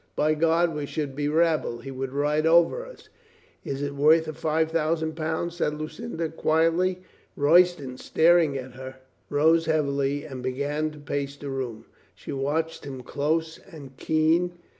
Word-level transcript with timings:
By 0.15 0.33
God, 0.33 0.73
we 0.73 0.87
should 0.87 1.15
be 1.15 1.27
rabble. 1.27 1.77
He 1.81 1.91
would 1.91 2.11
ride 2.11 2.47
over 2.47 2.87
us." 2.87 3.07
"Is 3.63 3.83
it 3.83 3.93
worth 3.93 4.27
a 4.27 4.33
five 4.33 4.71
thousand 4.71 5.15
pound?" 5.15 5.53
said 5.53 5.75
Lu 5.75 5.87
cinda 5.87 6.27
quietly. 6.29 7.03
Royston, 7.35 7.99
staring 7.99 8.57
at 8.57 8.71
her, 8.71 8.95
rose 9.29 9.67
heavily 9.67 10.25
and 10.25 10.41
began 10.41 10.89
to 10.89 10.97
pace 10.99 11.35
the 11.35 11.51
room. 11.51 11.85
She 12.15 12.31
watched 12.31 12.83
him 12.83 13.01
close 13.01 13.59
and 13.59 13.95
keen. 13.97 14.53